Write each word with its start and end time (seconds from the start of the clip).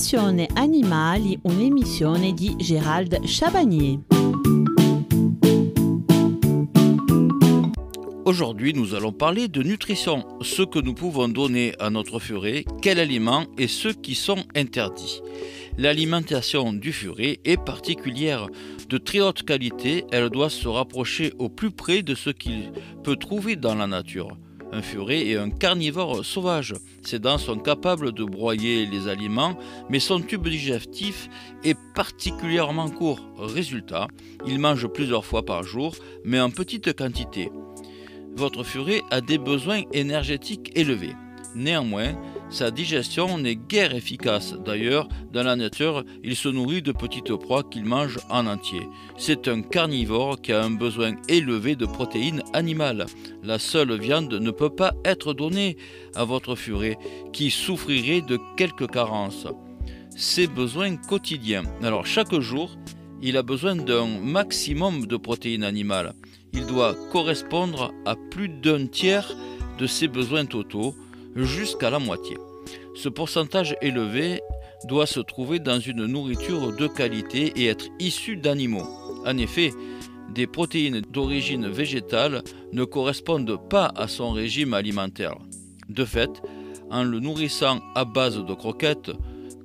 Passione 0.00 0.48
Animali, 0.54 1.38
un'emissione 1.42 2.32
di 2.32 2.54
Gérald 2.58 3.22
Chabagnier. 3.26 3.98
Aujourd'hui, 8.24 8.72
nous 8.72 8.94
allons 8.94 9.12
parler 9.12 9.48
de 9.48 9.62
nutrition, 9.62 10.24
ce 10.40 10.62
que 10.62 10.78
nous 10.78 10.94
pouvons 10.94 11.28
donner 11.28 11.74
à 11.78 11.90
notre 11.90 12.18
furet, 12.18 12.64
quels 12.80 12.98
aliments 12.98 13.44
et 13.58 13.68
ceux 13.68 13.92
qui 13.92 14.14
sont 14.14 14.42
interdits. 14.56 15.20
L'alimentation 15.76 16.72
du 16.72 16.94
furet 16.94 17.40
est 17.44 17.62
particulière. 17.62 18.46
De 18.88 18.96
très 18.96 19.20
haute 19.20 19.42
qualité, 19.42 20.06
elle 20.12 20.30
doit 20.30 20.48
se 20.48 20.66
rapprocher 20.66 21.34
au 21.38 21.50
plus 21.50 21.72
près 21.72 22.00
de 22.00 22.14
ce 22.14 22.30
qu'il 22.30 22.72
peut 23.04 23.16
trouver 23.16 23.54
dans 23.54 23.74
la 23.74 23.86
nature. 23.86 24.38
Un 24.72 24.82
furet 24.82 25.26
est 25.26 25.36
un 25.36 25.50
carnivore 25.50 26.24
sauvage. 26.24 26.74
Ses 27.02 27.18
dents 27.18 27.38
sont 27.38 27.58
capables 27.58 28.12
de 28.12 28.24
broyer 28.24 28.86
les 28.86 29.08
aliments, 29.08 29.58
mais 29.88 29.98
son 29.98 30.20
tube 30.20 30.46
digestif 30.46 31.28
est 31.64 31.76
particulièrement 31.94 32.88
court. 32.88 33.20
Résultat, 33.36 34.06
il 34.46 34.60
mange 34.60 34.86
plusieurs 34.86 35.24
fois 35.24 35.44
par 35.44 35.64
jour, 35.64 35.96
mais 36.24 36.40
en 36.40 36.50
petite 36.50 36.96
quantité. 36.96 37.50
Votre 38.36 38.62
furet 38.62 39.02
a 39.10 39.20
des 39.20 39.38
besoins 39.38 39.82
énergétiques 39.92 40.70
élevés. 40.76 41.16
Néanmoins, 41.54 42.14
sa 42.48 42.70
digestion 42.70 43.38
n'est 43.38 43.56
guère 43.56 43.94
efficace. 43.94 44.54
D'ailleurs, 44.64 45.08
dans 45.32 45.42
la 45.42 45.56
nature, 45.56 46.04
il 46.22 46.36
se 46.36 46.48
nourrit 46.48 46.82
de 46.82 46.92
petites 46.92 47.34
proies 47.34 47.64
qu'il 47.64 47.84
mange 47.84 48.18
en 48.28 48.46
entier. 48.46 48.82
C'est 49.16 49.48
un 49.48 49.62
carnivore 49.62 50.40
qui 50.40 50.52
a 50.52 50.62
un 50.62 50.70
besoin 50.70 51.12
élevé 51.28 51.76
de 51.76 51.86
protéines 51.86 52.42
animales. 52.52 53.06
La 53.42 53.58
seule 53.58 53.98
viande 53.98 54.32
ne 54.32 54.50
peut 54.50 54.70
pas 54.70 54.94
être 55.04 55.34
donnée 55.34 55.76
à 56.14 56.24
votre 56.24 56.54
furet, 56.54 56.98
qui 57.32 57.50
souffrirait 57.50 58.22
de 58.22 58.38
quelques 58.56 58.90
carences. 58.90 59.46
Ses 60.16 60.46
besoins 60.46 60.96
quotidiens. 60.96 61.64
Alors 61.82 62.06
chaque 62.06 62.38
jour, 62.40 62.76
il 63.22 63.36
a 63.36 63.42
besoin 63.42 63.76
d'un 63.76 64.06
maximum 64.06 65.06
de 65.06 65.16
protéines 65.16 65.64
animales. 65.64 66.14
Il 66.52 66.66
doit 66.66 66.96
correspondre 67.12 67.92
à 68.06 68.16
plus 68.30 68.48
d'un 68.48 68.86
tiers 68.86 69.36
de 69.78 69.86
ses 69.86 70.08
besoins 70.08 70.46
totaux 70.46 70.94
jusqu'à 71.36 71.90
la 71.90 71.98
moitié. 71.98 72.36
Ce 72.94 73.08
pourcentage 73.08 73.76
élevé 73.80 74.40
doit 74.84 75.06
se 75.06 75.20
trouver 75.20 75.58
dans 75.58 75.78
une 75.78 76.06
nourriture 76.06 76.74
de 76.74 76.86
qualité 76.86 77.52
et 77.56 77.66
être 77.66 77.86
issu 77.98 78.36
d'animaux. 78.36 78.86
En 79.26 79.36
effet, 79.36 79.72
des 80.34 80.46
protéines 80.46 81.00
d'origine 81.00 81.68
végétale 81.68 82.42
ne 82.72 82.84
correspondent 82.84 83.58
pas 83.68 83.90
à 83.96 84.08
son 84.08 84.30
régime 84.30 84.74
alimentaire. 84.74 85.36
De 85.88 86.04
fait, 86.04 86.30
en 86.90 87.04
le 87.04 87.20
nourrissant 87.20 87.80
à 87.94 88.04
base 88.04 88.38
de 88.38 88.54
croquettes 88.54 89.10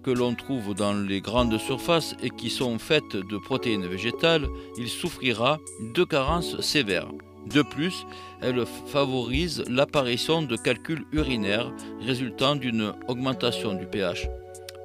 que 0.04 0.12
l'on 0.12 0.36
trouve 0.36 0.76
dans 0.76 0.94
les 0.94 1.22
grandes 1.22 1.58
surfaces 1.58 2.16
et 2.22 2.30
qui 2.30 2.50
sont 2.50 2.78
faites 2.78 3.16
de 3.16 3.38
protéines 3.38 3.88
végétales, 3.88 4.48
il 4.78 4.88
souffrira 4.88 5.60
de 5.96 6.04
carences 6.04 6.62
sévères. 6.62 7.10
De 7.46 7.62
plus, 7.62 8.06
elle 8.42 8.66
favorise 8.66 9.64
l'apparition 9.68 10.42
de 10.42 10.56
calculs 10.56 11.06
urinaires 11.12 11.72
résultant 12.02 12.56
d'une 12.56 12.94
augmentation 13.08 13.74
du 13.74 13.86
pH. 13.86 14.28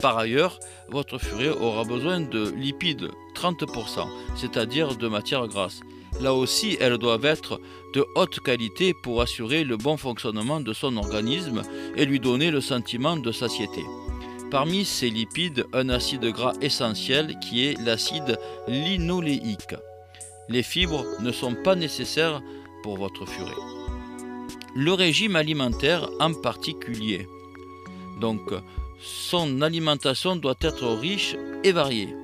Par 0.00 0.16
ailleurs, 0.18 0.58
votre 0.88 1.18
furet 1.18 1.50
aura 1.50 1.84
besoin 1.84 2.20
de 2.20 2.50
lipides 2.50 3.08
30%, 3.34 4.06
c'est-à-dire 4.34 4.96
de 4.96 5.08
matières 5.08 5.46
grasses. 5.46 5.80
Là 6.20 6.34
aussi, 6.34 6.76
elles 6.80 6.98
doivent 6.98 7.24
être 7.24 7.60
de 7.94 8.04
haute 8.14 8.40
qualité 8.40 8.94
pour 9.02 9.22
assurer 9.22 9.64
le 9.64 9.76
bon 9.76 9.96
fonctionnement 9.96 10.60
de 10.60 10.72
son 10.72 10.96
organisme 10.96 11.62
et 11.96 12.04
lui 12.04 12.20
donner 12.20 12.50
le 12.50 12.60
sentiment 12.60 13.16
de 13.16 13.32
satiété. 13.32 13.84
Parmi 14.50 14.84
ces 14.84 15.10
lipides, 15.10 15.66
un 15.72 15.88
acide 15.88 16.24
gras 16.26 16.54
essentiel 16.60 17.38
qui 17.38 17.66
est 17.66 17.80
l'acide 17.80 18.38
linoléique 18.66 19.76
les 20.50 20.64
fibres 20.64 21.06
ne 21.20 21.30
sont 21.30 21.54
pas 21.54 21.76
nécessaires 21.76 22.42
pour 22.82 22.98
votre 22.98 23.24
furet. 23.24 23.62
Le 24.74 24.92
régime 24.92 25.36
alimentaire 25.36 26.10
en 26.18 26.34
particulier. 26.34 27.26
Donc, 28.20 28.40
son 29.00 29.62
alimentation 29.62 30.36
doit 30.36 30.58
être 30.60 30.86
riche 30.88 31.36
et 31.64 31.72
variée. 31.72 32.14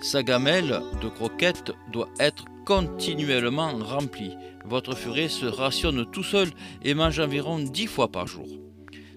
Sa 0.00 0.22
gamelle 0.22 0.82
de 1.02 1.08
croquettes 1.08 1.72
doit 1.92 2.08
être 2.18 2.46
continuellement 2.64 3.76
remplie. 3.78 4.32
Votre 4.64 4.96
furet 4.96 5.28
se 5.28 5.46
rationne 5.46 6.10
tout 6.10 6.24
seul 6.24 6.48
et 6.82 6.94
mange 6.94 7.20
environ 7.20 7.58
10 7.58 7.86
fois 7.86 8.08
par 8.08 8.26
jour. 8.26 8.48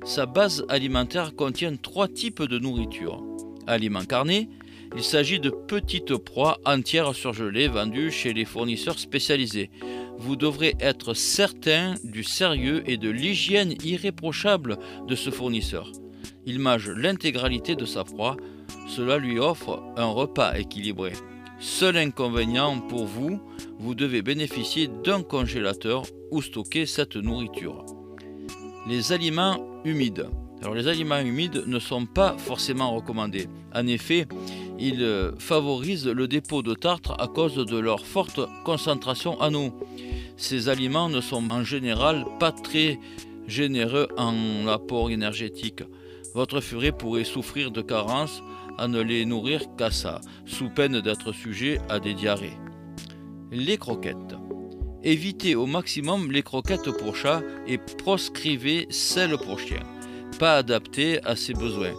Sa 0.04 0.26
base 0.26 0.66
alimentaire 0.70 1.36
contient 1.36 1.76
trois 1.76 2.08
types 2.08 2.44
de 2.44 2.60
nourriture. 2.60 3.24
Aliments 3.68 4.06
carnés, 4.06 4.50
il 4.96 5.04
s'agit 5.04 5.40
de 5.40 5.50
petites 5.50 6.16
proies 6.18 6.58
entières 6.66 7.14
surgelées 7.14 7.68
vendues 7.68 8.12
chez 8.12 8.34
les 8.34 8.46
fournisseurs 8.46 9.00
spécialisés. 9.00 9.70
Vous 10.18 10.36
devrez 10.36 10.76
être 10.80 11.14
certain 11.14 11.96
du 12.04 12.24
sérieux 12.24 12.84
et 12.88 12.98
de 12.98 13.10
l'hygiène 13.10 13.76
irréprochable 13.84 14.78
de 15.08 15.16
ce 15.16 15.30
fournisseur. 15.30 15.92
Il 16.46 16.60
mange 16.60 16.90
l'intégralité 16.90 17.76
de 17.76 17.86
sa 17.86 18.04
proie, 18.04 18.36
cela 18.88 19.18
lui 19.18 19.40
offre 19.40 19.84
un 19.96 20.08
repas 20.08 20.56
équilibré. 20.58 21.14
Seul 21.60 21.98
inconvénient 21.98 22.80
pour 22.80 23.06
vous, 23.06 23.40
vous 23.80 23.94
devez 23.94 24.22
bénéficier 24.22 24.90
d'un 25.04 25.22
congélateur 25.22 26.04
où 26.32 26.42
stocker 26.42 26.86
cette 26.86 27.16
nourriture. 27.16 27.86
Les 28.88 29.12
aliments 29.12 29.82
humides. 29.86 30.28
Alors 30.62 30.74
les 30.74 30.88
aliments 30.88 31.20
humides 31.20 31.64
ne 31.68 31.80
sont 31.80 32.06
pas 32.06 32.38
forcément 32.38 32.96
recommandés. 32.96 33.48
En 33.74 33.88
effet, 33.88 34.26
ils 34.80 35.32
favorisent 35.38 36.08
le 36.08 36.28
dépôt 36.28 36.62
de 36.62 36.74
tartre 36.74 37.16
à 37.20 37.28
cause 37.28 37.56
de 37.56 37.78
leur 37.78 38.06
forte 38.06 38.40
concentration 38.64 39.40
en 39.42 39.54
eau. 39.54 39.72
Ces 40.38 40.70
aliments 40.70 41.10
ne 41.10 41.22
sont 41.22 41.52
en 41.52 41.64
général 41.64 42.26
pas 42.40 42.52
très 42.52 43.00
généreux 43.48 44.08
en 44.18 44.68
apport 44.68 45.12
énergétique. 45.12 45.84
Votre 46.34 46.62
furet 46.62 46.92
pourrait 46.92 47.24
souffrir 47.24 47.72
de 47.72 47.82
carences 47.82 48.42
à 48.78 48.88
ne 48.88 49.02
les 49.02 49.26
nourrir 49.26 49.62
qu'à 49.78 49.92
ça, 49.92 50.22
sous 50.46 50.70
peine 50.70 51.02
d'être 51.02 51.34
sujet 51.34 51.80
à 51.90 52.00
des 52.00 52.14
diarrhées. 52.14 52.58
Les 53.52 53.78
croquettes. 53.78 54.36
Évitez 55.04 55.56
au 55.56 55.66
maximum 55.66 56.32
les 56.32 56.44
croquettes 56.44 56.92
pour 56.92 57.16
chat 57.16 57.42
et 57.68 57.78
proscrivez 57.78 58.88
celles 58.90 59.38
pour 59.38 59.60
chien, 59.60 59.84
pas 60.40 60.58
adaptées 60.58 61.22
à 61.26 61.36
ses 61.36 61.54
besoins. 61.54 61.96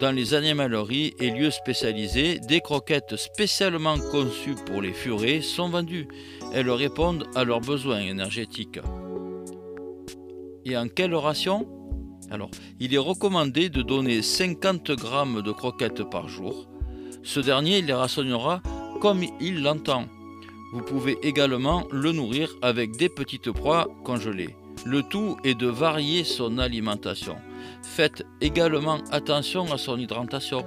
Dans 0.00 0.12
les 0.12 0.32
animaleries 0.32 1.12
et 1.20 1.30
lieux 1.30 1.50
spécialisés, 1.50 2.38
des 2.38 2.62
croquettes 2.62 3.16
spécialement 3.16 3.98
conçues 3.98 4.54
pour 4.64 4.80
les 4.80 4.94
furets 4.94 5.42
sont 5.42 5.68
vendues. 5.68 6.08
Elles 6.54 6.70
répondent 6.70 7.26
à 7.34 7.44
leurs 7.44 7.60
besoins 7.60 8.00
énergétiques. 8.00 8.80
Et 10.64 10.74
en 10.74 10.88
quelle 10.88 11.14
ration? 11.14 11.68
Alors, 12.30 12.50
il 12.78 12.94
est 12.94 12.98
recommandé 12.98 13.68
de 13.68 13.82
donner 13.82 14.22
50 14.22 14.90
grammes 14.92 15.42
de 15.42 15.52
croquettes 15.52 16.04
par 16.04 16.28
jour. 16.28 16.66
Ce 17.22 17.38
dernier 17.38 17.82
les 17.82 17.92
rationera 17.92 18.62
comme 19.02 19.22
il 19.38 19.62
l'entend. 19.62 20.06
Vous 20.72 20.80
pouvez 20.80 21.18
également 21.22 21.86
le 21.90 22.12
nourrir 22.12 22.48
avec 22.62 22.96
des 22.96 23.10
petites 23.10 23.50
proies 23.50 23.86
congelées. 24.02 24.56
Le 24.86 25.02
tout 25.02 25.36
est 25.44 25.54
de 25.54 25.66
varier 25.66 26.24
son 26.24 26.56
alimentation. 26.56 27.36
Faites 27.82 28.24
également 28.40 28.98
attention 29.10 29.72
à 29.72 29.78
son 29.78 29.98
hydratation. 29.98 30.64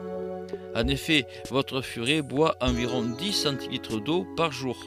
En 0.76 0.88
effet, 0.88 1.26
votre 1.50 1.82
furet 1.82 2.22
boit 2.22 2.56
environ 2.62 3.04
10 3.04 3.34
centilitres 3.34 4.00
d'eau 4.00 4.26
par 4.36 4.52
jour. 4.52 4.78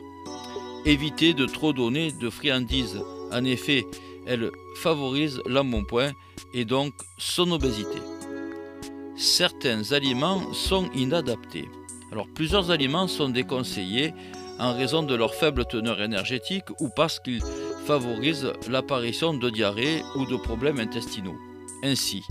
Évitez 0.84 1.34
de 1.34 1.46
trop 1.46 1.72
donner 1.72 2.12
de 2.12 2.30
friandises. 2.30 3.00
En 3.32 3.44
effet, 3.44 3.84
elles 4.26 4.50
favorisent 4.76 5.40
l'embonpoint 5.46 6.12
et 6.52 6.64
donc 6.64 6.92
son 7.18 7.50
obésité. 7.50 7.98
Certains 9.16 9.92
aliments 9.92 10.52
sont 10.52 10.90
inadaptés. 10.94 11.68
Alors 12.12 12.26
plusieurs 12.34 12.70
aliments 12.70 13.08
sont 13.08 13.28
déconseillés 13.28 14.12
en 14.58 14.74
raison 14.74 15.02
de 15.02 15.14
leur 15.14 15.34
faible 15.34 15.64
teneur 15.64 16.00
énergétique 16.00 16.70
ou 16.80 16.88
parce 16.94 17.18
qu'ils 17.20 17.42
favorisent 17.86 18.52
l'apparition 18.68 19.34
de 19.34 19.50
diarrhée 19.50 20.02
ou 20.16 20.26
de 20.26 20.36
problèmes 20.36 20.80
intestinaux. 20.80 21.36
Ainsi, 21.86 22.24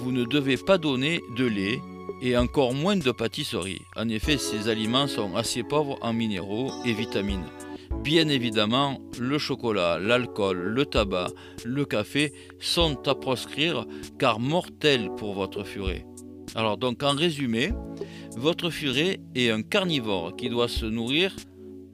vous 0.00 0.10
ne 0.10 0.24
devez 0.24 0.56
pas 0.56 0.76
donner 0.76 1.20
de 1.36 1.44
lait 1.44 1.80
et 2.20 2.36
encore 2.36 2.74
moins 2.74 2.96
de 2.96 3.12
pâtisserie. 3.12 3.82
En 3.94 4.08
effet, 4.08 4.36
ces 4.36 4.68
aliments 4.68 5.06
sont 5.06 5.36
assez 5.36 5.62
pauvres 5.62 5.96
en 6.02 6.12
minéraux 6.12 6.72
et 6.84 6.92
vitamines. 6.92 7.46
Bien 8.02 8.28
évidemment, 8.28 8.98
le 9.20 9.38
chocolat, 9.38 10.00
l'alcool, 10.00 10.58
le 10.58 10.84
tabac, 10.86 11.28
le 11.64 11.84
café 11.84 12.32
sont 12.58 13.06
à 13.06 13.14
proscrire 13.14 13.86
car 14.18 14.40
mortels 14.40 15.08
pour 15.16 15.34
votre 15.34 15.62
furet. 15.62 16.04
Alors 16.56 16.76
donc 16.76 17.04
en 17.04 17.12
résumé, 17.12 17.70
votre 18.36 18.70
furet 18.70 19.20
est 19.36 19.50
un 19.50 19.62
carnivore 19.62 20.34
qui 20.34 20.48
doit 20.48 20.66
se 20.66 20.86
nourrir 20.86 21.36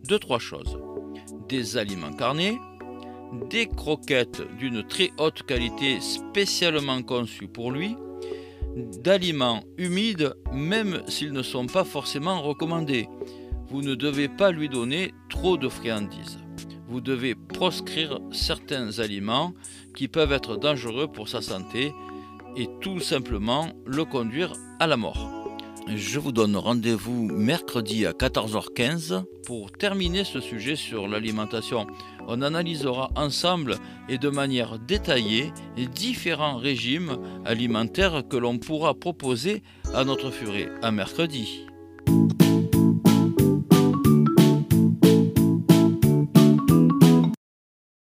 de 0.08 0.16
trois 0.16 0.38
choses. 0.38 0.78
Des 1.50 1.76
aliments 1.76 2.14
carnés, 2.14 2.56
des 3.50 3.67
croquettes 3.67 4.43
d'une 4.59 4.83
très 4.83 5.11
haute 5.19 5.43
qualité 5.43 6.00
spécialement 6.00 7.03
conçues 7.03 7.49
pour 7.49 7.71
lui, 7.71 7.97
d'aliments 9.03 9.62
humides, 9.79 10.35
même 10.53 11.03
s'ils 11.09 11.33
ne 11.33 11.43
sont 11.43 11.67
pas 11.67 11.85
forcément 11.85 12.43
recommandés. 12.43 13.09
Vous 13.69 13.83
ne 13.83 13.94
devez 13.94 14.29
pas 14.29 14.50
lui 14.50 14.69
donner 14.69 15.12
trop 15.29 15.56
de 15.56 15.69
friandises. 15.69 16.38
Vous 16.88 17.00
devez 17.00 17.35
proscrire 17.35 18.21
certains 18.31 19.00
aliments 19.00 19.53
qui 19.94 20.09
peuvent 20.09 20.33
être 20.33 20.56
dangereux 20.56 21.09
pour 21.09 21.29
sa 21.29 21.43
santé 21.43 21.93
et 22.56 22.69
tout 22.81 23.00
simplement 23.00 23.69
le 23.85 24.05
conduire 24.05 24.53
à 24.79 24.87
la 24.87 24.97
mort. 24.97 25.36
Je 25.94 26.19
vous 26.19 26.33
donne 26.33 26.56
rendez-vous 26.56 27.27
mercredi 27.27 28.06
à 28.06 28.12
14h15 28.12 29.23
pour 29.47 29.71
terminer 29.71 30.25
ce 30.25 30.41
sujet 30.41 30.75
sur 30.75 31.06
l'alimentation. 31.06 31.87
On 32.27 32.43
analysera 32.43 33.11
ensemble 33.15 33.77
et 34.09 34.19
de 34.19 34.29
manière 34.29 34.81
détaillée 34.81 35.53
les 35.77 35.87
différents 35.87 36.56
régimes 36.56 37.19
alimentaires 37.44 38.25
que 38.29 38.37
l'on 38.37 38.59
pourra 38.59 38.94
proposer 38.94 39.62
à 39.94 40.05
notre 40.05 40.31
furet. 40.33 40.69
À 40.83 40.91
mercredi. 40.91 41.65